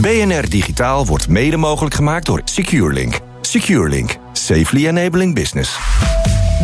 [0.00, 3.20] BNR Digitaal wordt mede mogelijk gemaakt door SecureLink.
[3.40, 4.16] SecureLink.
[4.32, 5.78] Safely enabling business.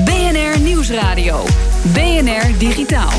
[0.04, 1.44] BNR Nieuwsradio.
[1.92, 3.12] BNR Digitaal.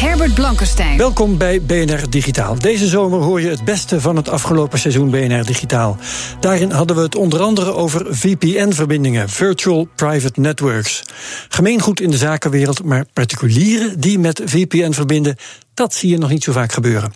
[0.00, 0.96] Herbert Blankenstein.
[0.96, 2.58] Welkom bij BNR Digitaal.
[2.58, 5.96] Deze zomer hoor je het beste van het afgelopen seizoen BNR Digitaal.
[6.40, 11.02] Daarin hadden we het onder andere over VPN-verbindingen, Virtual Private Networks.
[11.48, 15.36] Gemeengoed in de zakenwereld, maar particulieren die met VPN verbinden,
[15.78, 17.12] dat zie je nog niet zo vaak gebeuren.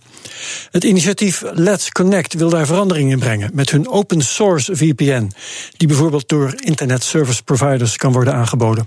[0.70, 5.32] Het initiatief Let's Connect wil daar verandering in brengen met hun open source VPN,
[5.76, 8.86] die bijvoorbeeld door internet service providers kan worden aangeboden.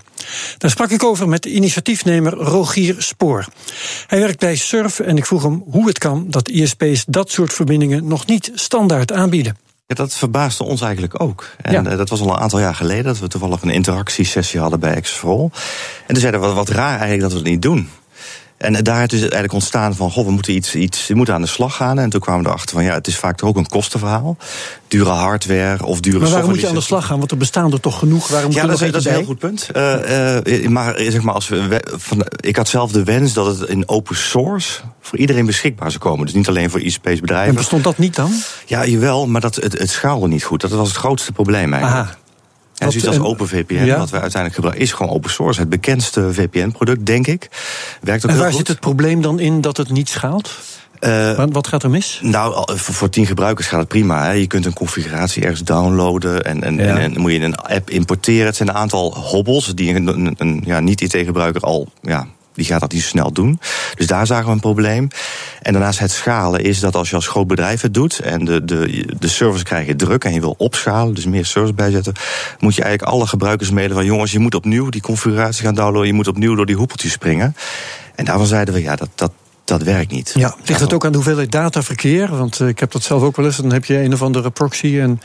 [0.58, 3.46] Daar sprak ik over met de initiatiefnemer Rogier Spoor.
[4.08, 7.54] Hij werkt bij Surf en ik vroeg hem hoe het kan dat ISP's dat soort
[7.54, 9.58] verbindingen nog niet standaard aanbieden.
[9.88, 11.50] Ja, dat verbaasde ons eigenlijk ook.
[11.62, 11.96] En ja.
[11.96, 15.52] dat was al een aantal jaar geleden dat we toevallig een interactiesessie hadden bij Exfrol.
[16.00, 17.90] En toen zeiden we wat raar eigenlijk dat we het niet doen.
[18.66, 21.42] En daar is het eigenlijk ontstaan van, goh, we moeten iets, iets, we moeten aan
[21.42, 22.00] de slag gaan.
[22.00, 24.38] En toen kwamen we erachter van, ja, het is vaak toch ook een kostenverhaal.
[24.88, 27.18] Dure hardware of dure Maar waarom moet je aan de slag gaan?
[27.18, 28.28] Want er bestaan er toch genoeg?
[28.28, 29.70] Waarom ja, dat, is, dat is een heel goed punt.
[29.76, 33.70] Uh, uh, maar zeg maar, als we, van, ik had zelf de wens dat het
[33.70, 36.26] in open source voor iedereen beschikbaar zou komen.
[36.26, 37.50] Dus niet alleen voor ICP's bedrijven.
[37.50, 38.32] En bestond dat niet dan?
[38.66, 40.62] Ja, jawel, maar dat, het, het schaalde niet goed.
[40.62, 42.08] Dat was het grootste probleem eigenlijk.
[42.08, 42.16] Aha.
[42.76, 43.98] Ja, zoiets als OpenVPN, ja?
[43.98, 45.60] wat wij uiteindelijk gebruiken, is gewoon open source.
[45.60, 47.50] Het bekendste VPN-product, denk ik.
[48.02, 48.58] Werkt ook en waar goed.
[48.58, 50.52] zit het probleem dan in dat het niet schaalt?
[51.00, 52.20] Uh, wat gaat er mis?
[52.24, 54.24] Nou, voor tien gebruikers gaat het prima.
[54.24, 54.32] Hè.
[54.32, 56.84] Je kunt een configuratie ergens downloaden en, en, ja.
[56.84, 58.46] en, en moet je een app importeren.
[58.46, 62.80] Het zijn een aantal hobbels die een, een, een ja, niet-IT-gebruiker al ja, die gaat
[62.80, 63.60] dat niet zo snel doen.
[63.96, 65.08] Dus daar zagen we een probleem.
[65.62, 68.66] En daarnaast het schalen is dat als je als groot bedrijf het doet en de,
[68.66, 72.14] de, de service krijg je druk en je wil opschalen, dus meer service bijzetten,
[72.60, 76.08] moet je eigenlijk alle gebruikers mailen van jongens, je moet opnieuw die configuratie gaan downloaden,
[76.08, 77.56] je moet opnieuw door die hoepeltjes springen.
[78.16, 79.32] En daarvan zeiden we, ja, dat, dat,
[79.64, 80.32] dat werkt niet.
[80.36, 82.38] Ja, ligt het ook aan de hoeveelheid dataverkeer?
[82.38, 83.58] Want uh, ik heb dat zelf ook wel eens.
[83.58, 85.20] Dan heb je een of andere proxy en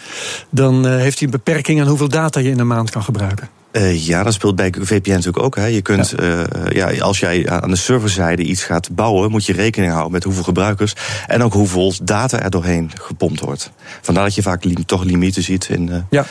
[0.50, 3.59] dan uh, heeft hij een beperking aan hoeveel data je in een maand kan gebruiken.
[3.72, 5.56] Uh, ja, dat speelt bij VPN natuurlijk ook.
[5.56, 5.66] Hè.
[5.66, 6.46] Je kunt, ja.
[6.56, 10.24] Uh, ja, als jij aan de serverzijde iets gaat bouwen, moet je rekening houden met
[10.24, 10.94] hoeveel gebruikers
[11.26, 13.70] en ook hoeveel data er doorheen gepompt wordt.
[14.00, 15.88] Vandaar dat je vaak li toch limieten ziet in.
[15.88, 16.26] Uh, ja.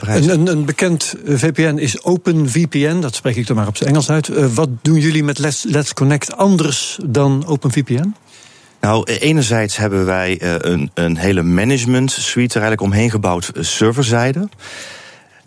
[0.00, 4.10] Een, een, een, bekend VPN is OpenVPN, dat spreek ik er maar op zijn Engels
[4.10, 4.54] uit.
[4.54, 8.14] Wat doen jullie met Let's, Let's Connect anders dan OpenVPN?
[8.80, 14.48] Nou, enerzijds hebben wij een, een hele management suite er eigenlijk omheen gebouwd, serverzijde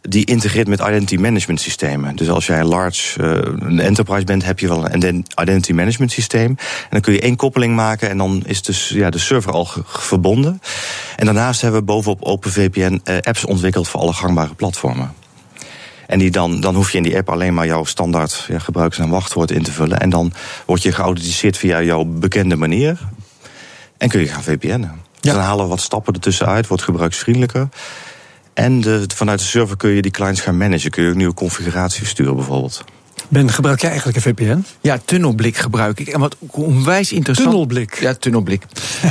[0.01, 2.15] die integreert met identity management systemen.
[2.15, 6.11] Dus als jij een large uh, een enterprise bent, heb je wel een identity management
[6.11, 6.49] systeem.
[6.49, 9.67] En dan kun je één koppeling maken en dan is dus, ja, de server al
[9.85, 10.61] verbonden.
[11.15, 15.13] En daarnaast hebben we bovenop OpenVPN uh, apps ontwikkeld voor alle gangbare platformen.
[16.07, 18.99] En die dan, dan hoef je in die app alleen maar jouw standaard ja, gebruikers-
[18.99, 19.99] en wachtwoord in te vullen.
[19.99, 20.33] En dan
[20.65, 22.99] word je geauthenticeerd via jouw bekende manier.
[23.97, 24.81] En kun je gaan VPN'en.
[24.81, 24.91] Ja.
[25.21, 27.69] Dus dan halen we wat stappen ertussen uit, wordt gebruiksvriendelijker.
[28.59, 30.91] En de, vanuit de server kun je die clients gaan managen.
[30.91, 32.83] Kun je ook nieuwe configuratie sturen bijvoorbeeld.
[33.27, 34.63] Ben, gebruik jij eigenlijk een VPN?
[34.81, 36.07] Ja, tunnelblik gebruik ik.
[36.07, 37.49] En wat onwijs interessant...
[37.49, 37.99] Tunnelblik?
[37.99, 38.63] Ja, tunnelblik.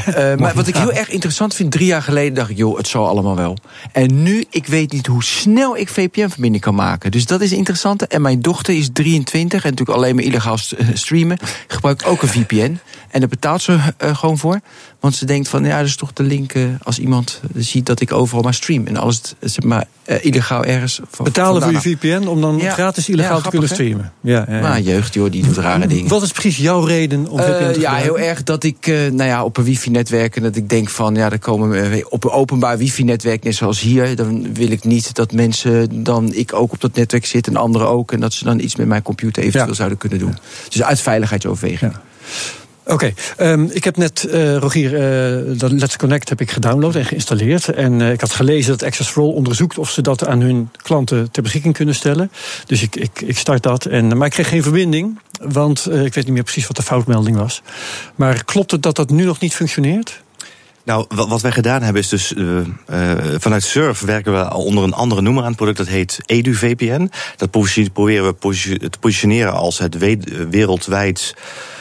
[0.09, 1.71] uh, maar wat ik heel erg interessant vind...
[1.71, 3.57] drie jaar geleden dacht ik, joh, het zal allemaal wel.
[3.93, 7.11] En nu, ik weet niet hoe snel ik VPN-verbinding kan maken.
[7.11, 8.07] Dus dat is interessant.
[8.07, 10.59] En mijn dochter is 23 en natuurlijk alleen maar illegaal
[10.93, 11.39] streamen.
[11.67, 12.79] Gebruikt ook een VPN.
[13.19, 14.61] En daar betaalt ze uh, gewoon voor.
[15.01, 18.01] Want ze denkt van, ja, dat is toch de link uh, als iemand ziet dat
[18.01, 18.87] ik overal maar stream.
[18.87, 21.01] En alles zeg maar uh, illegaal ergens.
[21.11, 22.73] Van, Betalen voor je VPN om dan ja.
[22.73, 24.13] gratis illegaal ja, te kunnen streamen.
[24.21, 26.09] Ja, ja, Maar jeugd, joh, die doet rare dingen.
[26.09, 27.81] Wat is precies jouw reden om VPN te gebruiken?
[27.81, 30.37] Ja, heel erg dat ik, nou ja, op een wifi-netwerk...
[30.37, 33.43] en dat ik denk van, ja, er komen op een openbaar wifi-netwerk...
[33.43, 36.33] net zoals hier, dan wil ik niet dat mensen dan...
[36.35, 38.13] ik ook op dat netwerk zit en anderen ook...
[38.13, 40.37] en dat ze dan iets met mijn computer eventueel zouden kunnen doen.
[40.69, 41.93] Dus uit veiligheidsoverweging.
[42.89, 47.05] Oké, um, ik heb net, uh, Rogier, uh, dat Let's Connect heb ik gedownload en
[47.05, 47.69] geïnstalleerd.
[47.69, 51.43] En uh, ik had gelezen dat Access onderzoekt of ze dat aan hun klanten ter
[51.43, 52.31] beschikking kunnen stellen.
[52.67, 53.85] Dus ik, ik, ik start dat.
[53.85, 57.37] En, maar ik kreeg geen verbinding, want ik weet niet meer precies wat de foutmelding
[57.37, 57.63] was.
[58.15, 60.23] Maar klopt het dat dat nu nog niet functioneert?
[60.85, 62.35] Nou, wat wij gedaan hebben is dus...
[63.39, 65.79] Vanuit Surf werken we onder een andere noemer aan het product.
[65.79, 67.11] Dat heet EduVPN.
[67.37, 67.51] Dat
[67.93, 69.99] proberen we te positioneren als het
[70.51, 71.35] wereldwijd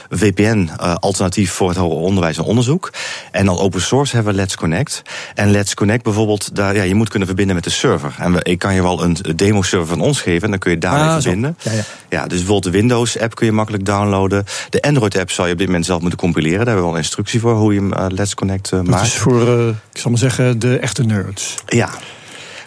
[0.09, 2.91] VPN-alternatief voor het hoger onderwijs en onderzoek.
[3.31, 5.01] En dan open source hebben we Let's Connect.
[5.35, 8.15] En Let's Connect bijvoorbeeld, daar, ja, je moet kunnen verbinden met de server.
[8.19, 10.77] En we, ik kan je wel een demo-server van ons geven en dan kun je
[10.77, 11.57] daarmee Ah, verbinden.
[11.61, 11.81] Ja, ja.
[12.09, 14.45] Ja, dus bijvoorbeeld de Windows-app kun je makkelijk downloaden.
[14.69, 16.57] De Android-app zou je op dit moment zelf moeten compileren.
[16.57, 18.87] Daar hebben we wel een instructie voor hoe je hem eh, Let's Connect eh, Dat
[18.87, 19.05] maakt.
[19.05, 21.55] is voor, eh, ik zal maar zeggen, de echte nerds.
[21.65, 21.89] Ja.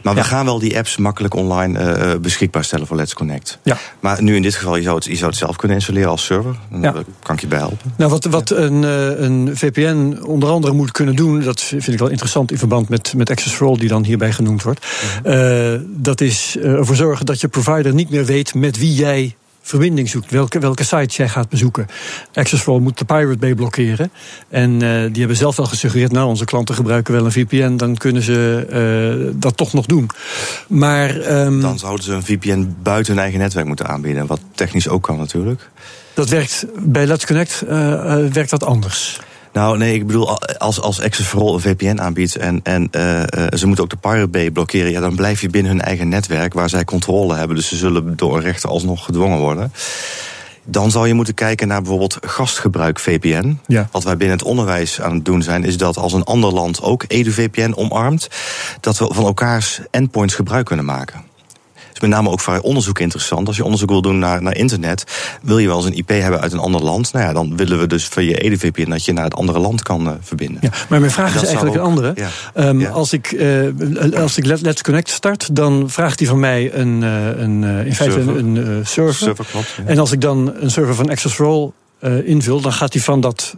[0.02, 3.58] Maar we gaan wel die apps makkelijk online eh, eh, beschikbaar stellen voor Let's Connect.
[3.62, 3.76] Ja.
[4.00, 6.25] Maar nu in dit geval, je zou het, je zou het zelf kunnen installeren als
[6.25, 6.56] server.
[6.70, 6.94] Dan Ja.
[6.94, 7.93] eh, kan ik je bij helpen.
[7.97, 8.82] Nou, wat, wat een,
[9.23, 13.14] een VPN onder andere moet kunnen doen, dat vind ik wel interessant in verband met,
[13.17, 14.87] met Access for All, die dan hierbij genoemd wordt.
[15.23, 20.09] Eh, dat is ervoor zorgen dat je provider niet meer weet met wie jij verbinding
[20.09, 21.87] zoekt, welke, welke sites jij gaat bezoeken.
[22.35, 24.11] Access for All moet de Pirate Bay blokkeren.
[24.49, 27.97] En eh, die hebben zelf wel gesuggereerd, nou, onze klanten gebruiken wel een VPN, dan
[27.97, 30.11] kunnen ze eh, dat toch nog doen.
[30.67, 34.27] Maar ehm, Dan zouden ze een VPN buiten hun eigen netwerk moeten aanbieden.
[34.27, 35.71] Wat technisch ook kan natuurlijk.
[36.15, 39.21] dat werkt bij Let's Connect eh, werkt dat anders.
[39.52, 43.23] Nou, nee, ik bedoel, als, als Access for All een VPN aanbiedt en, en eh,
[43.23, 46.08] eh, ze moeten ook de Pirate Bay blokkeren, ja, dan blijf je binnen hun eigen
[46.08, 47.56] netwerk waar zij controle hebben.
[47.56, 49.73] Dus ze zullen door een rechter alsnog gedwongen worden.
[50.64, 53.58] Dan zou je moeten kijken naar bijvoorbeeld gastgebruik VPN.
[53.67, 53.88] Ja.
[53.93, 56.82] Wat wij binnen het onderwijs aan het doen zijn, is dat als een ander land
[56.82, 58.29] ook EduVPN omarmt,
[58.81, 61.30] dat we van elkaars endpoints gebruik kunnen maken.
[62.02, 63.47] Is met name ook voor onderzoek interessant.
[63.47, 65.05] Als je onderzoek wil doen naar, naar internet,
[65.43, 67.12] wil je wel eens een IP hebben uit een ander land.
[67.12, 69.82] Nou ja, dan willen we dus via je EduVPN dat je naar het andere land
[69.82, 70.58] kan eh, verbinden.
[70.62, 72.12] Ja, maar mijn vraag is eigenlijk een andere.
[72.14, 72.29] ja.
[72.55, 72.91] Ehm, Ja.
[72.91, 77.02] Als ik, eh, als ik Let- Let's Connect start, dan vraagt hij van mij een,
[77.02, 78.37] eh, een, in feite Server.
[78.37, 79.14] een, server.
[79.14, 79.85] Server, klopt, ja.
[79.87, 81.38] En als ik dan een server van Access
[82.00, 83.56] eh, invul, dan gaat hij van dat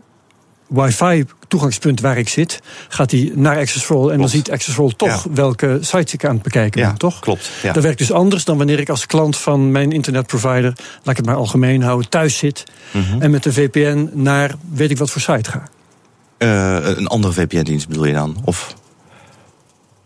[0.73, 4.11] wifi toegangspunt waar ik zit, gaat hij naar Access for All.
[4.11, 6.99] En dan ziet Access for All toch welke sites ik aan het bekijken Ja, ben,
[6.99, 7.21] toch?
[7.21, 7.73] klopt, ja.
[7.73, 10.73] Dat werkt dus anders dan wanneer ik als klant van mijn internetprovider,
[11.03, 12.65] laat ik het maar algemeen houden, thuis zit.
[12.91, 13.23] Mhm.
[13.23, 15.63] En met de VPN naar weet ik wat voor site ga.
[16.39, 18.37] Eh, een andere VPN-dienst bedoel je dan?
[18.45, 18.75] Of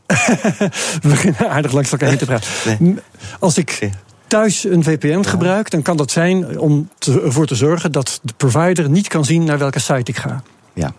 [1.03, 3.01] We beginnen aardig langs elkaar heen te praten.
[3.39, 3.91] Als ik
[4.27, 6.89] thuis een VPN gebruik, dan kan dat zijn om
[7.23, 10.43] ervoor te zorgen dat de provider niet kan zien naar welke site ik ga.
[10.77, 10.93] Ja.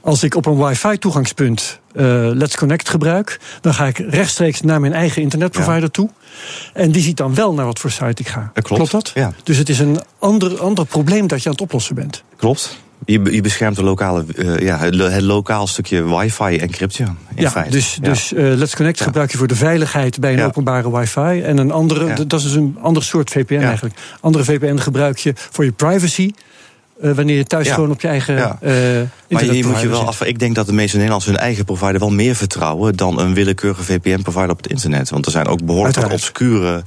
[0.00, 4.92] Als ik op een wifi-toegangspunt eh, Let's Connect gebruik, dan ga ik rechtstreeks naar mijn
[4.92, 6.10] eigen internetprovider toe.
[6.72, 8.50] En die ziet dan wel naar wat voor site ik ga.
[8.54, 9.10] Dat klopt, dat?
[9.14, 9.32] ja.
[9.42, 12.22] Dus het is een ander, ander probleem dat je aan het oplossen bent.
[12.36, 12.78] klopt?
[13.04, 17.04] Je, je beschermt de lokale, eh, ja, het, lo- het lokaal stukje wifi-encryptie.
[17.04, 17.70] In ja, feite.
[17.70, 18.08] dus, Ja.
[18.08, 21.40] dus eh, Let's Connect gebruik je voor de veiligheid bij een openbare wifi.
[21.42, 23.94] En een andere, dat is een ander soort VPN eigenlijk.
[24.20, 26.32] Andere VPN gebruik je voor je privacy.
[27.00, 27.74] Eh, wanneer je thuis Ja.
[27.74, 28.58] gewoon op je eigen Ja.
[28.60, 30.22] eh Maar internetprovider moet je wel af.
[30.22, 33.82] Ik denk dat de meeste Nederlanders hun eigen provider wel meer vertrouwen dan een willekeurige
[33.82, 35.10] VPN-provider op het internet.
[35.10, 36.82] Want er zijn ook behoorlijk wat obscure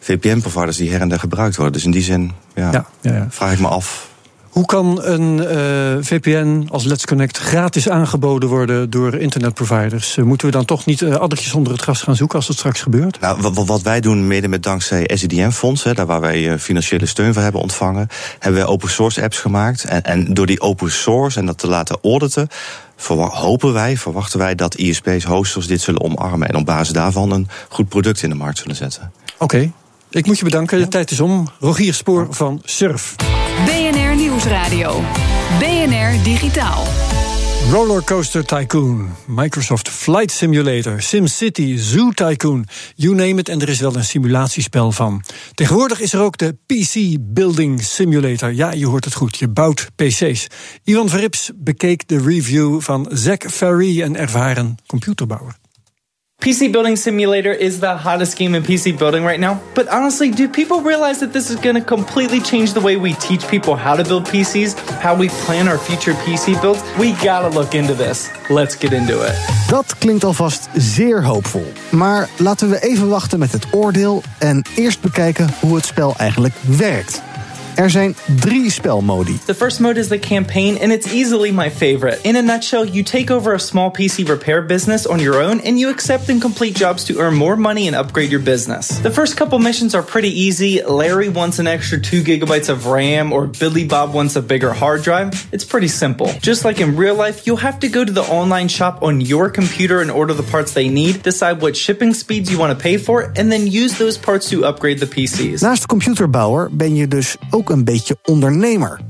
[0.00, 1.74] VPN-providers die her en der gebruikt worden.
[1.74, 2.86] Dus in die zin ja.
[3.28, 4.08] vraag ik me af.
[4.54, 5.56] Hoe kan een eh,
[6.00, 10.16] VPN als Let's Connect gratis aangeboden worden door internetproviders?
[10.16, 12.56] Eh, moeten we dan toch niet eh, addertjes onder het gras gaan zoeken als dat
[12.56, 13.20] straks gebeurt?
[13.20, 17.32] Nou, wa- wa- wat wij doen, mede met dankzij SEDM-fonds, daar waar wij financiële steun
[17.34, 18.08] voor hebben ontvangen,
[18.38, 19.84] hebben wij open source apps gemaakt.
[19.84, 22.48] En, en door die open source en dat te laten auditen,
[23.30, 26.48] hopen wij, verwachten wij dat ISP's, hosters dit zullen omarmen.
[26.48, 29.12] En op basis daarvan een goed product in de markt zullen zetten.
[29.38, 29.72] Oké,
[30.10, 30.78] ik moet je bedanken.
[30.78, 31.48] De tijd is om.
[31.60, 33.14] Rogier Spoor van Surf.
[33.62, 35.02] BNR Nieuwsradio.
[35.58, 36.84] BNR Digitaal.
[37.70, 43.96] Rollercoaster Tycoon, Microsoft Flight Simulator, SimCity, Zoo Tycoon, you name it, en er is wel
[43.96, 45.22] een simulatiespel van.
[45.54, 48.52] Tegenwoordig is er ook de PC Building Simulator.
[48.52, 50.46] Ja, je hoort het goed, je bouwt PC's.
[50.84, 55.56] Ivan Verrips bekeek de review van Zach Ferry, een ervaren computerbouwer.
[56.44, 59.62] PC Building Simulator is the hottest game in PC building right now.
[59.74, 63.14] But honestly, do people realize that this is going to completely change the way we
[63.14, 66.82] teach people how to build PCs, how we plan our future PC builds?
[66.98, 68.28] We gotta look into this.
[68.50, 69.32] Let's get into it.
[69.68, 71.72] Dat klinkt alvast zeer hoopvol.
[71.90, 76.54] Maar laten we even wachten met het oordeel en eerst bekijken hoe het spel eigenlijk
[76.66, 77.22] werkt.
[77.74, 79.38] Er zijn drie spelmodi.
[79.44, 82.18] The first mode is the campaign, and it's easily my favorite.
[82.22, 85.78] In a nutshell, you take over a small PC repair business on your own, and
[85.78, 89.00] you accept and complete jobs to earn more money and upgrade your business.
[89.02, 90.82] The first couple missions are pretty easy.
[90.82, 95.02] Larry wants an extra 2 gigabytes of RAM, or Billy Bob wants a bigger hard
[95.02, 95.30] drive.
[95.52, 96.26] It's pretty simple.
[96.40, 99.50] Just like in real life, you'll have to go to the online shop on your
[99.50, 102.98] computer and order the parts they need, decide what shipping speeds you want to pay
[102.98, 105.60] for, and then use those parts to upgrade the PCs.
[105.60, 109.00] Naast computerbouwer ben je dus ook een beetje ondernemer.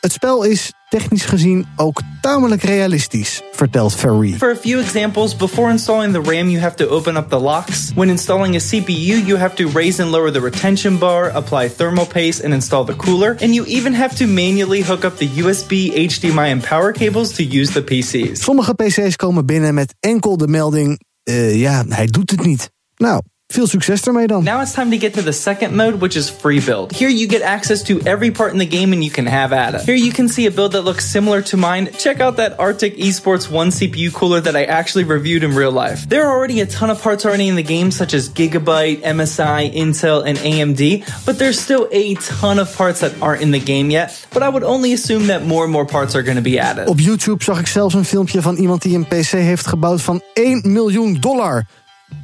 [0.00, 4.32] Het spel is technisch gezien ook tamelijk realistisch, vertelt Ferry.
[4.32, 7.92] For a few examples, before installing the RAM, you have to open up the locks.
[7.94, 12.06] When installing a CPU, you have to raise and lower the retention bar, apply thermal
[12.06, 13.30] paste, and install the cooler.
[13.30, 17.42] And you even have to manually hook up the USB, HDMI, and power cables to
[17.42, 18.42] use the PCs.
[18.42, 22.70] Sommige PC's komen binnen met enkel de melding: uh, ja, hij doet het niet.
[22.96, 24.44] Nou, veel succes ermee dan.
[24.44, 26.96] Now it's time to get to the second mode, which is free build.
[26.96, 29.74] Here you get access to every part in the game and you can have at
[29.74, 29.80] it.
[29.80, 31.88] Here you can see a build that looks similar to mine.
[31.98, 36.08] Check out that Arctic Esports 1 CPU cooler that I actually reviewed in real life.
[36.08, 39.74] There are already a ton of parts already in the game, such as Gigabyte, MSI,
[39.74, 43.90] Intel, and AMD, but there's still a ton of parts that aren't in the game
[43.90, 44.26] yet.
[44.32, 46.88] But I would only assume that more and more parts are going to be added.
[46.88, 50.22] Op YouTube zag ik zelfs een filmpje van iemand die een PC heeft gebouwd van
[50.34, 51.64] 1 miljoen dollar.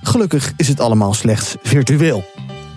[0.02, 2.24] Gelukkig is het allemaal slechts virtueel.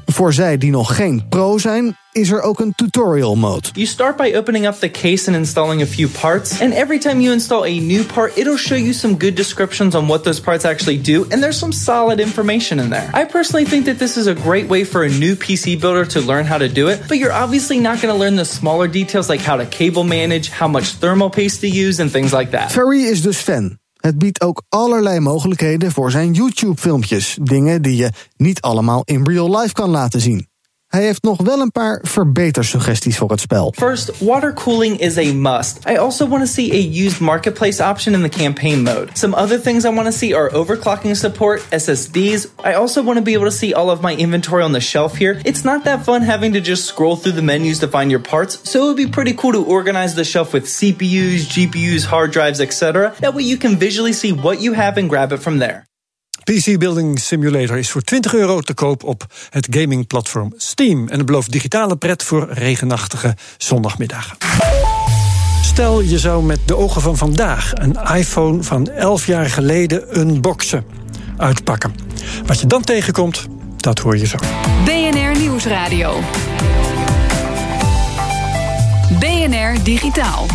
[0.06, 3.68] Voor zij die nog geen pro zijn, is er ook een tutorial mode.
[3.74, 6.62] You start by opening up the case and installing a few parts.
[6.62, 10.08] And every time you install a new part, it'll show you some good descriptions on
[10.08, 11.26] what those parts actually do.
[11.32, 13.10] And there's some solid information in there.
[13.14, 16.20] I personally think that this is a great way for a new PC builder to
[16.20, 17.00] learn how to do it.
[17.08, 20.50] But you're obviously not going to learn the smaller details like how to cable manage,
[20.50, 22.72] how much thermal paste to use, and things like that.
[22.72, 23.81] Ferry is dus fan.
[24.02, 27.38] Het biedt ook allerlei mogelijkheden voor zijn YouTube-filmpjes.
[27.42, 30.51] Dingen die je niet allemaal in real life kan laten zien.
[30.92, 33.74] Hij heeft nog wel een paar verbetersuggesties voor het spel.
[33.78, 35.80] First, water cooling is a must.
[35.90, 39.08] I also want to see a used marketplace option in the campaign mode.
[39.14, 42.48] Some other things I want to see are overclocking support, SSDs.
[42.64, 45.18] I also want to be able to see all of my inventory on the shelf
[45.18, 45.42] here.
[45.46, 48.60] It's not that fun having to just scroll through the menus to find your parts,
[48.70, 52.60] so it would be pretty cool to organize the shelf with CPUs, GPUs, hard drives,
[52.60, 53.14] etc.
[53.20, 55.88] That way you can visually see what you have and grab it from there.
[56.44, 61.08] PC Building Simulator is voor 20 euro te koop op het gamingplatform Steam.
[61.08, 64.38] En het belooft digitale pret voor regenachtige zondagmiddagen.
[65.62, 70.86] Stel, je zou met de ogen van vandaag een iPhone van 11 jaar geleden unboxen,
[71.38, 71.96] uitpakken.
[72.46, 74.38] Wat je dan tegenkomt, dat hoor je zo.
[74.86, 76.20] BNR Nieuwsradio.
[79.20, 80.46] BNR Digitaal.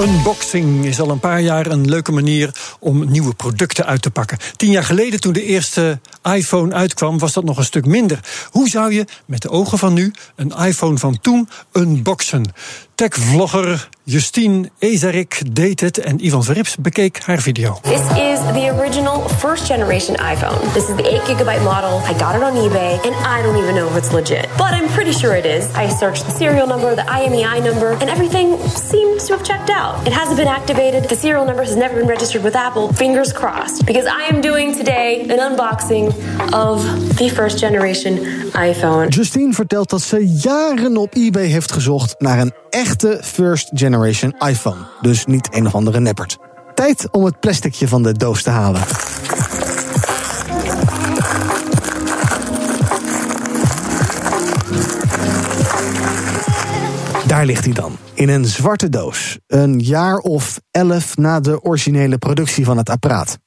[0.00, 4.38] Unboxing is al een paar jaar een leuke manier om nieuwe producten uit te pakken.
[4.56, 8.20] Tien jaar geleden, toen de eerste iPhone uitkwam, was dat nog een stuk minder.
[8.50, 12.52] Hoe zou je met de ogen van nu een iPhone van toen unboxen?
[12.94, 17.78] Tech-vlogger Justine Ezarik deed het en Ivan Verrips bekeek haar video.
[17.82, 20.72] This is the original first generation iPhone.
[20.72, 22.00] This is the 8 gigabyte model.
[22.08, 24.48] I got it on eBay and I don't even know if it's legit.
[24.56, 25.64] But I'm pretty sure it is.
[25.74, 30.06] I searched the serial number, the IMEI number, and everything seems to have checked out.
[30.06, 31.08] It hasn't been activated.
[31.08, 32.92] The serial number has never been registered with Apple.
[32.92, 33.86] Fingers crossed.
[33.86, 36.06] Because I am doing today an unboxing
[36.52, 36.82] of
[37.16, 38.18] the first generation
[38.52, 39.08] iPhone.
[39.08, 44.78] Justine vertelt dat ze jaren op eBay heeft gezocht naar een echte first generation iPhone.
[45.00, 46.38] Dus niet een of andere neppert.
[46.74, 48.80] Tijd om het plasticje van de doos te halen.
[57.26, 59.38] Daar ligt hij dan, in een zwarte doos.
[59.46, 63.38] Een jaar of elf na de originele productie van het apparaat.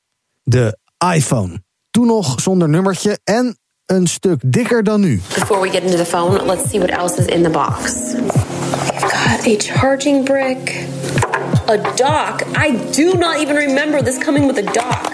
[0.43, 0.77] De
[1.13, 1.63] iPhone.
[1.91, 5.21] Toen nog zonder nummertje en een stuk dikker dan nu.
[5.33, 7.93] Before we get into the phone, let's see what else is in the box.
[8.95, 10.87] We've got a charging brick,
[11.67, 12.43] a dock.
[12.55, 15.11] I do not even remember this coming with a dock.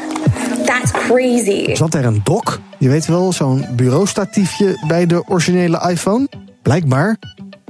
[0.65, 1.75] That's crazy.
[1.75, 2.59] Zat er een dock?
[2.77, 6.27] Je weet wel, zo'n bureaustatiefje bij de originele iPhone?
[6.61, 7.17] Blijkbaar.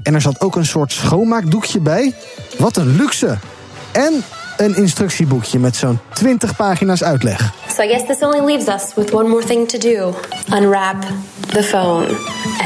[0.03, 2.13] En er zat ook een soort schoonmaakdoekje bij.
[2.57, 3.37] Wat een luxe!
[3.91, 4.23] En
[4.57, 7.53] een instructieboekje met zo'n 20 pagina's uitleg.
[7.75, 10.13] So I guess this only leaves us with one more thing to do
[10.53, 11.05] unwrap
[11.47, 12.05] the phone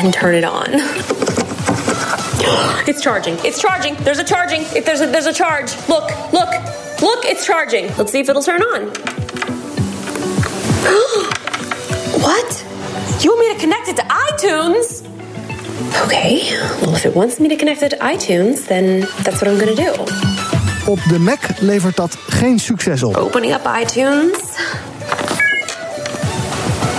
[0.04, 0.82] and turn it on.
[2.88, 3.36] It's charging.
[3.44, 3.96] It's charging.
[3.96, 4.62] There's a charging.
[4.76, 5.72] If there's a there's a charge.
[5.90, 6.52] Look, look,
[7.02, 7.88] look, it's charging.
[7.98, 8.82] Let's see if it'll turn on.
[12.22, 12.66] what?
[13.24, 15.04] You want me to connect it to iTunes?
[16.06, 16.44] Okay.
[16.82, 19.76] Well, if it wants me to connect it to iTunes, then that's what I'm gonna
[19.76, 19.94] do.
[20.88, 23.16] Op de Mac levert dat geen succes op.
[23.16, 24.40] Opening up iTunes.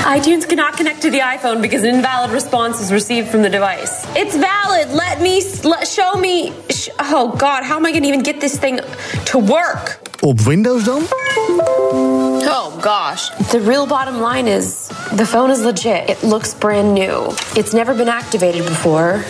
[0.07, 4.07] iTunes cannot connect to the iPhone because an invalid response was received from the device.
[4.15, 4.91] It's valid.
[4.91, 6.53] Let me let, show me.
[6.71, 8.79] Sh oh God, how am I going to even get this thing
[9.27, 9.99] to work?
[10.23, 11.09] Op Windows dan?
[11.11, 13.31] Oh gosh.
[13.51, 16.09] The real bottom line is the phone is legit.
[16.09, 17.27] It looks brand new.
[17.57, 19.25] It's never been activated before.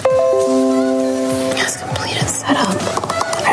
[1.52, 2.68] It has completed setup.
[2.68, 2.85] I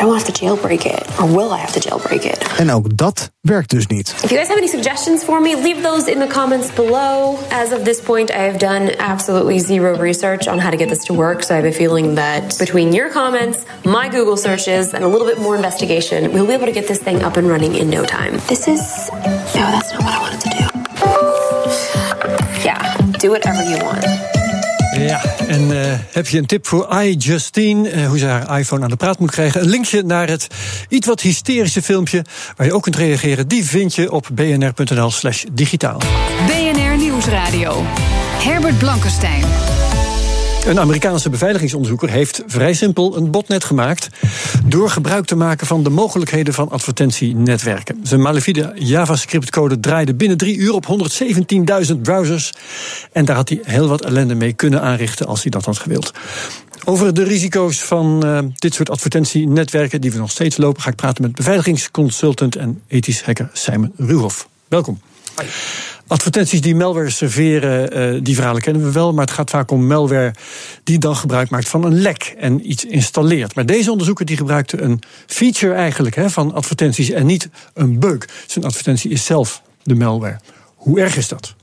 [0.04, 1.02] I won't have to jailbreak it.
[1.18, 2.58] Or will I have to jailbreak it?
[2.58, 4.14] En ook dat werkt dus niet.
[4.22, 7.38] If you guys have any suggestions for me, leave those in the comments below.
[7.50, 11.04] As of this point, I have done absolutely zero research on how to get this
[11.04, 11.42] to work.
[11.42, 15.26] So I have a feeling that between your comments, my Google searches, and a little
[15.26, 18.04] bit more investigation, we'll be able to get this thing up and running in no
[18.04, 18.32] time.
[18.46, 19.10] This is.
[19.54, 20.64] No, that's not what I wanted to do.
[22.62, 24.33] Yeah, do whatever you want.
[24.98, 28.90] Ja, en uh, heb je een tip voor iJustine, uh, hoe ze haar iPhone aan
[28.90, 29.60] de praat moet krijgen?
[29.60, 30.46] Een linkje naar het
[30.88, 32.24] iets wat hysterische filmpje
[32.56, 35.98] waar je ook kunt reageren, die vind je op bnr.nl/slash digitaal.
[36.46, 37.82] BNR Nieuwsradio.
[38.42, 39.73] Herbert Blankenstein.
[40.66, 44.08] Een Amerikaanse beveiligingsonderzoeker heeft vrij simpel een botnet gemaakt.
[44.66, 48.00] door gebruik te maken van de mogelijkheden van advertentienetwerken.
[48.02, 50.86] Zijn malafide JavaScript-code draaide binnen drie uur op
[51.92, 52.52] 117.000 browsers.
[53.12, 56.12] En daar had hij heel wat ellende mee kunnen aanrichten als hij dat had gewild.
[56.84, 60.96] Over de risico's van uh, dit soort advertentienetwerken die we nog steeds lopen, ga ik
[60.96, 64.48] praten met beveiligingsconsultant en ethisch hacker Simon Ruhoff.
[64.68, 65.00] Welkom.
[66.06, 69.12] Advertenties die malware serveren, uh, die verhalen kennen we wel.
[69.12, 70.34] Maar het gaat vaak om malware
[70.84, 73.54] die dan gebruik maakt van een lek en iets installeert.
[73.54, 78.28] Maar deze onderzoeker die gebruikte een feature eigenlijk hè, van advertenties en niet een bug.
[78.46, 80.40] Zijn advertentie is zelf de malware.
[80.74, 81.54] Hoe erg is dat?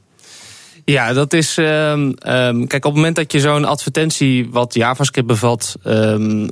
[0.91, 1.57] Ja, dat is.
[1.57, 6.47] Um, um, kijk, op het moment dat je zo'n advertentie wat JavaScript bevat, um, uh,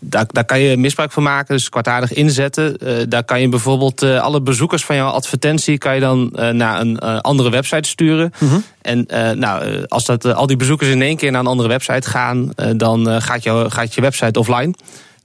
[0.00, 2.76] daar, daar kan je misbruik van maken, dus kwartaardig inzetten.
[2.82, 6.80] Uh, daar kan je bijvoorbeeld uh, alle bezoekers van jouw advertentie kan je dan naar
[6.80, 8.32] een andere website sturen.
[8.38, 8.64] Mm -hmm.
[8.82, 9.06] En
[9.38, 13.22] nou, als dat, al die bezoekers in één keer naar een andere website gaan, dan
[13.22, 14.74] gaat, jou, gaat je website offline.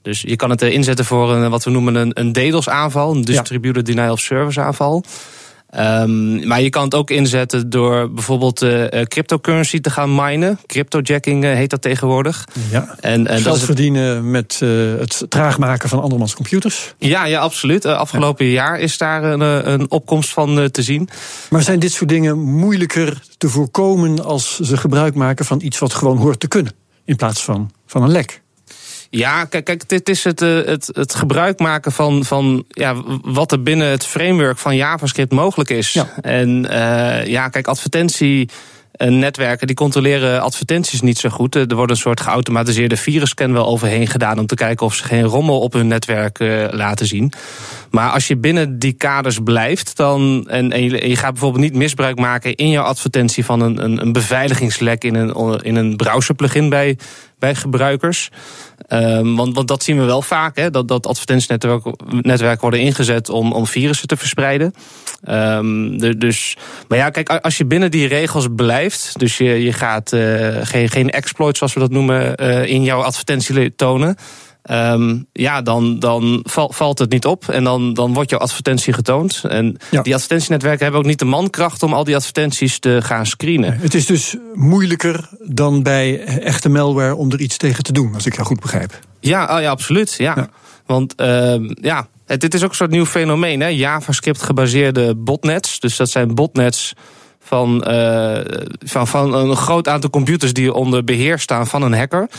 [0.02, 3.88] Dus je kan het inzetten voor een, wat we noemen een, een DDoS-aanval, een Distributed
[3.88, 3.94] ja.
[3.94, 5.04] Denial of Service aanval.
[5.80, 10.60] Um, maar je kan het ook inzetten door bijvoorbeeld uh, cryptocurrency te gaan minen.
[10.66, 12.48] Cryptojacking uh, heet dat tegenwoordig.
[12.72, 12.96] Ja.
[13.00, 16.94] En, en Geld verdienen met uh, het traag maken van andermans computers.
[16.98, 17.86] Ja, ja absoluut.
[17.86, 18.52] afgelopen ja.
[18.52, 21.10] jaar is daar een, een opkomst van te zien.
[21.50, 25.94] Maar zijn dit soort dingen moeilijker te voorkomen als ze gebruik maken van iets wat
[25.94, 26.74] gewoon hoort te kunnen?
[27.06, 28.43] In plaats van, van een lek?
[29.16, 33.64] Ja, kijk, kijk dit is het, het, het gebruik maken van, van ja, wat er
[33.64, 35.94] binnen het framework van JavaScript mogelijk is.
[35.94, 36.08] Ja.
[36.22, 38.50] En uh, ja, kijk, advertentie.
[38.98, 41.56] Netwerken die controleren advertenties niet zo goed.
[41.56, 45.24] Er wordt een soort geautomatiseerde virusscan wel overheen gedaan om te kijken of ze geen
[45.24, 47.34] rommel op hun netwerk uh, laten zien.
[47.94, 52.56] Maar als je binnen die kaders blijft, dan en, je, gaat bijvoorbeeld niet misbruik maken
[52.56, 56.98] in jouw advertentie van een, een, een beveiligingslek in een, in een browser plugin bij,
[57.40, 58.30] bij gebruikers.
[58.90, 63.52] Um, want, want dat zien we wel vaak, hè, dat, dat advertentienetwerken worden ingezet om,
[63.52, 64.74] om virussen te verspreiden.
[65.22, 70.14] De, dus, maar ja, kijk, als je binnen die regels blijft, dus je, je gaat
[70.14, 74.16] uh, geen, geen exploits, zoals we dat noemen, uh, in jouw advertentie tonen.
[74.72, 78.94] Um, ja, dan, dan val, valt het niet op en dan, dan wordt jouw advertentie
[78.94, 79.44] getoond.
[79.50, 80.02] En ja.
[80.02, 83.78] die advertentienetwerken hebben ook niet de mankracht om al die advertenties te gaan screenen.
[83.78, 88.26] Het is dus moeilijker dan bij echte malware om er iets tegen te doen, als
[88.26, 89.00] ik jou goed begrijp.
[89.20, 90.16] Ja, oh ja absoluut.
[90.18, 90.34] Ja.
[90.36, 90.50] ja.
[90.86, 93.60] Want uh, ja, het, dit is ook een soort nieuw fenomeen.
[93.60, 93.68] Hè?
[93.68, 95.80] JavaScript gebaseerde botnets.
[95.80, 96.94] Dus dat zijn botnets
[97.40, 98.40] van, uh,
[98.80, 102.30] van, van een groot aantal computers die onder beheer staan van een hacker.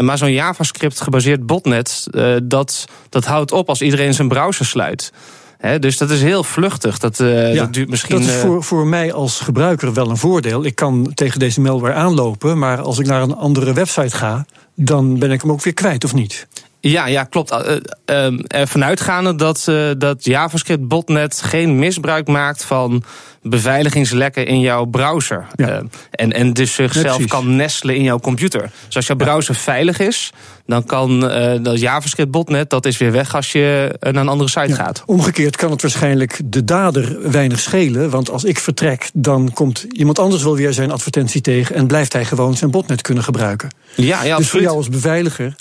[0.00, 5.12] Maar zo'n JavaScript gebaseerd botnet, uh, dat, dat houdt op als iedereen zijn browser sluit.
[5.58, 6.98] He, dus dat is heel vluchtig.
[6.98, 8.18] Dat, uh, ja, dat duurt misschien.
[8.18, 10.64] Dat is voor, voor mij als gebruiker wel een voordeel.
[10.64, 15.18] Ik kan tegen deze malware aanlopen, maar als ik naar een andere website ga, dan
[15.18, 16.46] ben ik hem ook weer kwijt, of niet?
[16.90, 17.52] Ja, ja klopt.
[17.52, 23.04] Uh, ervan uitgaande dat, uh, dat JavaScript botnet geen misbruik maakt van
[23.42, 25.46] beveiligingslekken in jouw browser.
[25.56, 25.82] Ja.
[26.10, 28.70] en, en dus zichzelf kan nestelen in jouw computer.
[28.86, 29.60] Dus als jouw browser ja.
[29.60, 30.32] veilig is,
[30.66, 31.20] dan kan
[31.62, 34.74] dat JavaScript botnet, dat is weer weg als je naar een andere site ja.
[34.74, 35.02] gaat.
[35.06, 38.10] Omgekeerd kan het waarschijnlijk de dader weinig schelen.
[38.10, 42.12] Want als ik vertrek, dan komt iemand anders wel weer zijn advertentie tegen en blijft
[42.12, 43.68] hij gewoon zijn botnet kunnen gebruiken.
[43.94, 44.48] Ja, ja, dus absoluut.
[44.48, 45.54] voor jou als beveiliger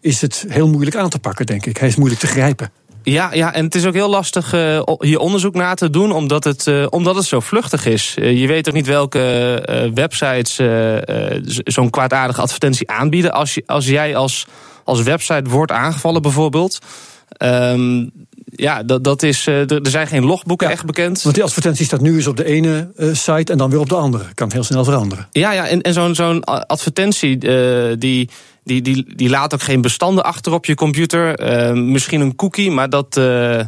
[0.00, 1.76] is het heel moeilijk aan te pakken, denk ik.
[1.76, 2.70] Hij is moeilijk te grijpen.
[3.02, 6.44] Ja, ja, en het is ook heel lastig uh, hier onderzoek na te doen, omdat
[6.44, 8.16] het, uh, omdat het zo vluchtig is.
[8.18, 10.60] Uh, je weet ook niet welke websites
[11.64, 13.32] zo'n kwaadaardige advertentie aanbieden.
[13.32, 14.46] Als, je, als jij als,
[14.84, 16.78] als website wordt aangevallen, bijvoorbeeld.
[17.42, 18.10] Um,
[18.44, 21.22] ja, dat, dat is, er zijn geen logboeken ja, echt bekend.
[21.22, 23.94] Want die advertentie staat nu eens op de ene site en dan weer op de
[23.94, 24.24] andere.
[24.34, 25.28] Kan heel snel veranderen.
[25.30, 27.38] Ja, ja en, en zo'n zo'n advertentie
[27.98, 28.30] die
[28.66, 31.40] die, die, die laat ook geen bestanden achter op je computer.
[31.40, 33.16] Uh, misschien een cookie, maar dat.
[33.16, 33.60] Uh,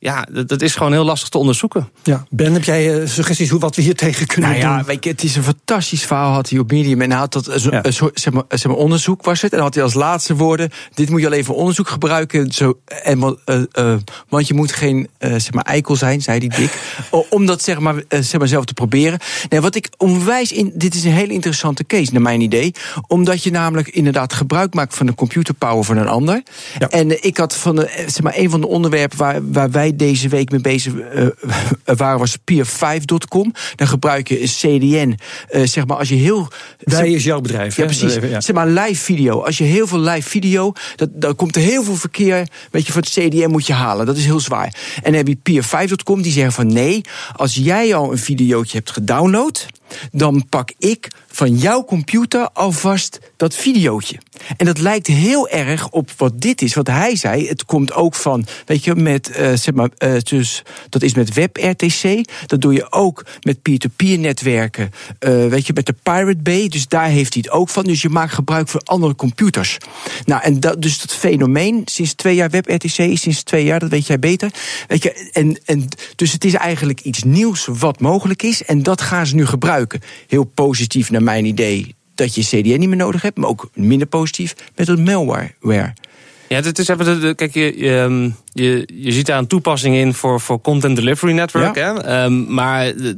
[0.00, 1.88] ja, dat, dat, is gewoon heel lastig te onderzoeken.
[2.02, 4.70] Ja, Ben, heb jij uh, suggesties hoe wat we hier tegen kunnen nou doen?
[4.70, 7.00] Ja, weet je, het is een fantastisch verhaal had hij op Medium.
[7.00, 7.90] En hij had dat, ja.
[8.14, 9.52] zeg, maar, zeg maar, onderzoek was het.
[9.52, 12.52] En had hij als laatste woorden, dit moet je al even onderzoek gebruiken.
[12.52, 13.94] Zo, en, uh, uh,
[14.28, 16.98] want je moet geen zeg maar, eikel zijn, zei hij dik.
[17.30, 19.18] om dat zeg maar, zeg maar zelf te proberen.
[19.48, 22.74] Nee, wat ik onwijs in, dit is een hele interessante case, naar mijn idee.
[23.06, 26.42] Omdat je namelijk inderdaad gebruik maakt van de computerpower van een ander.
[26.78, 26.88] Ja.
[26.88, 30.28] En ik had van de, zeg maar, een van de onderwerpen waar, waar wij deze
[30.28, 31.26] week mee bezig uh,
[31.84, 33.52] waren, was peer5.com.
[33.76, 35.18] Dan gebruik je een CDN.
[35.50, 36.48] Uh, zeg maar, als je heel.
[36.78, 37.76] Wij is jouw bedrijf.
[37.76, 38.14] Ja, precies.
[38.14, 38.40] Even, ja.
[38.40, 39.40] Zeg maar, live video.
[39.44, 40.72] Als je heel veel live video.
[40.96, 42.48] Dat, dan komt er heel veel verkeer.
[42.70, 44.06] Weet je, van het CDN moet je halen.
[44.06, 44.74] Dat is heel zwaar.
[45.02, 47.00] En dan heb je peer5.com die zeggen van nee.
[47.36, 49.66] Als jij al een videootje hebt gedownload.
[50.12, 54.18] Dan pak ik van jouw computer alvast dat videootje.
[54.56, 57.48] En dat lijkt heel erg op wat dit is, wat hij zei.
[57.48, 61.34] Het komt ook van, weet je, met, uh, zeg maar, uh, dus dat is met
[61.34, 62.28] WebRTC.
[62.46, 64.90] Dat doe je ook met peer-to-peer netwerken.
[65.20, 66.68] Uh, weet je, met de Pirate Bay.
[66.68, 67.84] Dus daar heeft hij het ook van.
[67.84, 69.78] Dus je maakt gebruik van andere computers.
[70.24, 74.06] Nou, en dat, dus dat fenomeen, sinds twee jaar WebRTC, sinds twee jaar, dat weet
[74.06, 74.50] jij beter.
[74.88, 78.64] Weet je, en, en, dus het is eigenlijk iets nieuws wat mogelijk is.
[78.64, 80.00] En dat gaan ze nu gebruiken.
[80.26, 84.06] Heel positief naar mijn idee dat je CDN niet meer nodig hebt, maar ook minder
[84.06, 85.94] positief met het malware.
[86.48, 90.40] Ja, het is even kijk, je, je, je, je ziet daar een toepassing in voor,
[90.40, 91.76] voor Content Delivery Network.
[91.76, 91.94] Ja.
[91.94, 92.24] Hè?
[92.24, 93.16] Um, maar er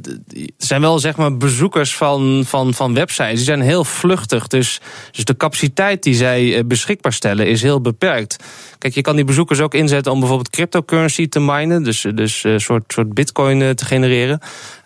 [0.57, 3.35] zijn wel zeg maar bezoekers van, van, van websites.
[3.35, 4.47] Die zijn heel vluchtig.
[4.47, 8.43] Dus, dus de capaciteit die zij beschikbaar stellen is heel beperkt.
[8.77, 11.83] Kijk, je kan die bezoekers ook inzetten om bijvoorbeeld cryptocurrency te minen.
[11.83, 14.39] Dus, dus een soort, soort bitcoin te genereren.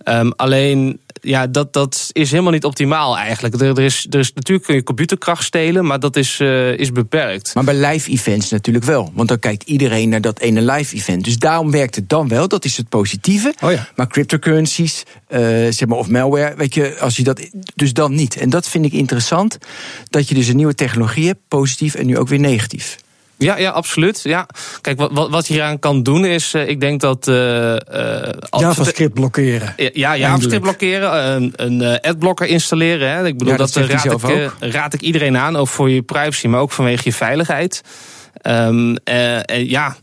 [0.04, 3.62] Um, alleen ja, dat, dat is helemaal niet optimaal eigenlijk.
[3.62, 6.92] Er, er, is, er is natuurlijk kun je computerkracht stelen, maar dat is, uh, is
[6.92, 7.56] beperkt.
[7.56, 9.12] Maar bij live events natuurlijk wel.
[9.14, 11.24] Want dan kijkt iedereen naar dat ene live event.
[11.24, 12.48] Dus daarom werkt het dan wel.
[12.48, 13.54] Dat is het positieve.
[13.64, 13.88] Oh ja.
[13.96, 17.42] Maar cryptocurrencies, uh, zeg maar, of malware, weet je, als je dat.
[17.76, 18.38] Dus dan niet.
[18.38, 19.58] En dat vind ik interessant.
[20.10, 22.98] Dat je dus een nieuwe technologie hebt, positief en nu ook weer negatief.
[23.38, 24.20] Ja, ja, absoluut.
[24.24, 24.48] Ja.
[24.82, 27.28] Kijk, wat, wat je hieraan kan doen is, uh, ik denk dat.
[27.28, 29.74] Uh, uh, JavaScript blokkeren.
[29.78, 31.36] Ja, ja JavaScript blokkeren.
[31.36, 33.10] Een, een adblocker installeren.
[33.10, 33.26] Hè.
[33.26, 35.56] Ik bedoel, ja, dat, dat raad, ik, raad ik iedereen aan.
[35.56, 37.82] Ook voor je privacy, maar ook vanwege je veiligheid.
[38.44, 39.96] Um, en ja.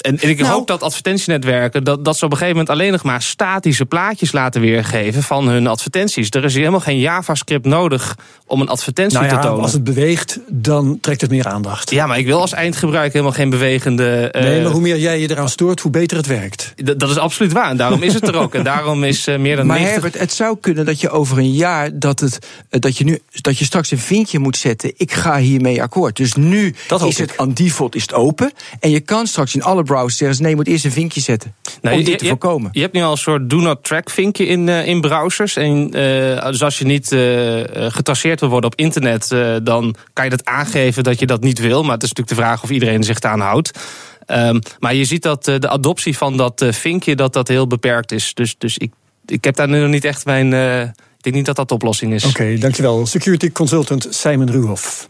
[0.00, 2.92] En, en ik nou, hoop dat advertentienetwerken dat, dat ze op een gegeven moment alleen
[2.92, 6.30] nog maar statische plaatjes laten weergeven van hun advertenties.
[6.30, 9.62] Er is helemaal geen JavaScript nodig om een advertentie nou ja, te tonen.
[9.62, 11.90] Als het beweegt, dan trekt het meer aandacht.
[11.90, 14.32] Ja, maar ik wil als eindgebruiker helemaal geen bewegende.
[14.36, 16.74] Uh, nee, maar hoe meer jij je eraan stoort, hoe beter het werkt.
[16.96, 17.70] Dat is absoluut waar.
[17.70, 18.54] En daarom is het er ook.
[18.54, 19.66] En daarom is uh, meer dan.
[19.66, 20.02] Maar 90...
[20.02, 22.38] Herbert, het zou kunnen dat je over een jaar dat het
[22.70, 24.92] dat je nu dat je straks een vinkje moet zetten.
[24.96, 26.16] Ik ga hiermee akkoord.
[26.16, 28.52] Dus nu dat is het aan default is het open.
[28.80, 31.54] En je kan straks in alle browsers zeggen: nee, je moet eerst een vinkje zetten.
[31.82, 32.68] Nou, om je, dit te je, voorkomen.
[32.72, 35.56] Je hebt nu al een soort do not track vinkje in, uh, in browsers.
[35.56, 39.28] En uh, dus als je niet uh, getraceerd wil worden op internet,
[39.62, 41.82] dan kan je dat aangeven dat je dat niet wil.
[41.82, 43.78] Maar het is natuurlijk de vraag of iedereen zich daaraan houdt.
[44.26, 48.34] Um, maar je ziet dat de adoptie van dat vinkje dat dat heel beperkt is.
[48.34, 48.92] Dus, dus ik,
[49.26, 50.52] ik heb daar nu nog niet echt mijn.
[50.86, 52.24] ik denk niet dat dat de oplossing is.
[52.24, 53.06] Oké, okay, dankjewel.
[53.06, 55.08] Security consultant Simon Ruhoff.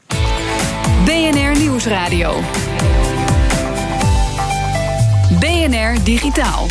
[1.04, 2.42] BNR Nieuwsradio.
[5.30, 6.66] BNR Digitaal.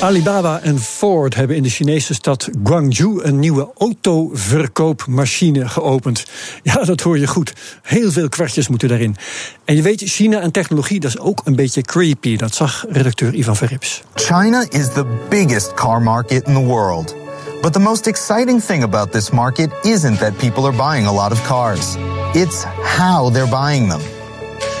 [0.00, 6.24] Alibaba en Ford hebben in de Chinese stad Guangzhou een nieuwe autoverkoopmachine geopend.
[6.62, 7.52] Ja, dat hoor je goed.
[7.82, 9.16] Heel veel kwartjes moeten daarin.
[9.64, 12.36] En je weet, China en technologie, dat is ook een beetje creepy.
[12.36, 14.02] Dat zag redacteur Ivan Verrips.
[14.14, 17.14] China is the biggest car market in the world.
[17.60, 21.32] But the most exciting thing about this market isn't that people are buying a lot
[21.32, 21.96] of cars.
[22.32, 22.64] It's
[22.98, 24.17] how they're buying them.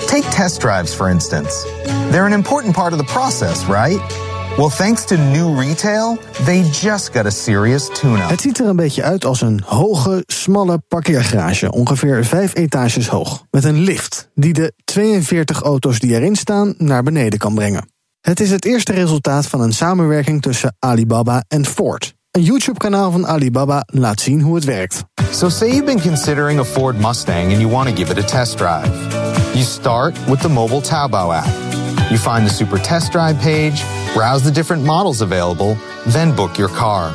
[0.06, 1.66] Take test drives, for instance.
[2.10, 4.00] They're an important part of the process, right?
[4.56, 8.28] Well, thanks to new retail, they just got a serious tune-up.
[8.28, 13.44] Het ziet er een beetje uit als een hoge, smalle parkeergarage, ongeveer vijf etages hoog,
[13.50, 17.88] met een lift die de 42 auto's die erin staan naar beneden kan brengen.
[18.20, 22.14] Het is het eerste resultaat van een samenwerking tussen Alibaba en Ford.
[22.30, 25.04] Een YouTube-kanaal van Alibaba laat zien hoe het werkt.
[25.32, 28.26] So say you've been considering a Ford Mustang and you want to give it a
[28.26, 28.90] test drive.
[29.54, 32.10] You start with the mobile Taobao app.
[32.10, 33.82] You find the Super Test Drive page,
[34.14, 37.12] browse the different models available, then book your car.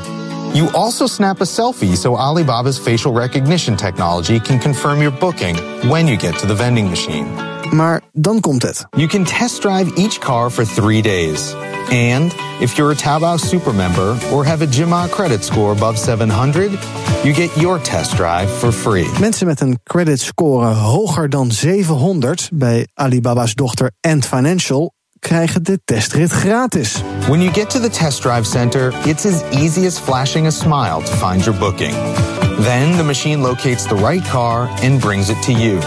[0.53, 5.55] You also snap a selfie so Alibaba's facial recognition technology can confirm your booking
[5.89, 7.25] when you get to the vending machine.
[7.71, 8.85] Maar dan komt het.
[8.91, 11.55] You can test drive each car for three days.
[11.91, 16.71] And if you're a Taobao super member or have a Jima credit score above 700,
[17.23, 19.19] you get your test drive for free.
[19.19, 25.79] Mensen met een credit score hoger dan 700 bij Alibaba's dochter Ant Financial krijgen de
[25.85, 27.01] testrit gratis.
[27.27, 31.01] When you get to the test drive center, it's as easy as flashing a smile
[31.03, 31.93] to find your booking.
[32.57, 35.79] Then the machine locates the right car and brings it to you.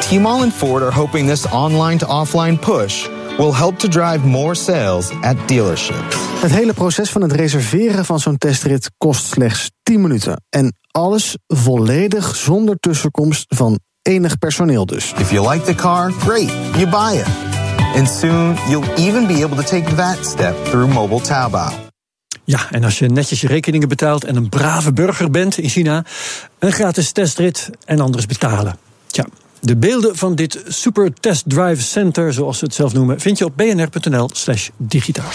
[0.00, 4.54] T-Mall and Ford are hoping this online to offline push will help to drive more
[4.54, 6.16] sales at dealerships.
[6.40, 10.42] Het hele proces van het reserveren van zo'n testrit kost slechts 10 minuten.
[10.48, 15.12] En alles volledig zonder tussenkomst van enig personeel dus.
[15.18, 17.26] If you like the car, great, you buy it.
[17.96, 21.72] And soon you'll even be able to take that step through mobile Taobao.
[22.44, 26.04] Ja, en als je netjes je rekeningen betaalt en een brave burger bent in China,
[26.58, 28.78] een gratis testrit en anders betalen.
[29.06, 29.24] Tja,
[29.64, 33.44] de beelden van dit Super Test Drive Center, zoals ze het zelf noemen, vind je
[33.44, 35.30] op bnr.nl/slash digitaal.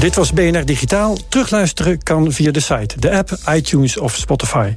[0.00, 1.16] Dit was BNR Digitaal.
[1.28, 4.74] Terugluisteren kan via de site, de app, iTunes of Spotify.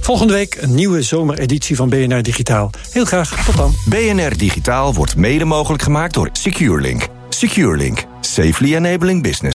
[0.00, 2.70] Volgende week een nieuwe zomereditie van BNR Digitaal.
[2.90, 3.74] Heel graag, tot dan.
[3.88, 7.06] BNR Digitaal wordt mede mogelijk gemaakt door SecureLink.
[7.28, 9.59] SecureLink, safely enabling business.